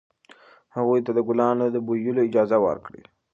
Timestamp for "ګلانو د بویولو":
1.27-2.25